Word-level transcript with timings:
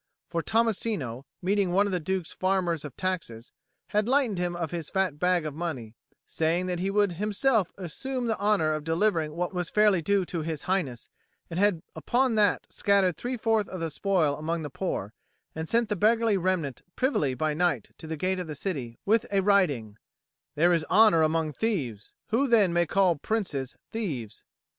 For 0.29 0.41
Tommasino, 0.41 1.25
meeting 1.43 1.69
one 1.73 1.85
of 1.85 1.91
the 1.91 1.99
Duke's 1.99 2.31
farmers 2.31 2.83
of 2.83 2.97
taxes, 2.97 3.51
had 3.89 4.07
lightened 4.09 4.39
him 4.39 4.55
of 4.55 4.71
his 4.71 4.89
fat 4.89 5.19
bag 5.19 5.45
of 5.45 5.53
money, 5.53 5.93
saying 6.25 6.65
that 6.65 6.79
he 6.79 6.89
would 6.89 7.11
himself 7.11 7.71
assume 7.77 8.25
the 8.25 8.39
honour 8.39 8.73
of 8.73 8.83
delivering 8.83 9.33
what 9.35 9.53
was 9.53 9.69
fairly 9.69 10.01
due 10.01 10.25
to 10.25 10.41
His 10.41 10.63
Highness, 10.63 11.07
and 11.51 11.59
had 11.59 11.83
upon 11.95 12.33
that 12.33 12.65
scattered 12.73 13.15
three 13.15 13.37
fourths 13.37 13.69
of 13.69 13.79
the 13.79 13.91
spoil 13.91 14.37
among 14.37 14.63
the 14.63 14.71
poor, 14.71 15.13
and 15.53 15.69
sent 15.69 15.87
the 15.87 15.95
beggarly 15.95 16.35
remnant 16.35 16.81
privily 16.95 17.35
by 17.35 17.53
night 17.53 17.91
to 17.99 18.07
the 18.07 18.17
gate 18.17 18.39
of 18.39 18.47
the 18.47 18.55
city, 18.55 18.97
with 19.05 19.27
a 19.31 19.41
writing, 19.43 19.97
"There 20.55 20.73
is 20.73 20.83
honour 20.89 21.21
among 21.21 21.53
thieves; 21.53 22.15
who, 22.29 22.47
then, 22.47 22.73
may 22.73 22.87
call 22.87 23.17
Princes 23.17 23.75
thieves?" 23.91 24.43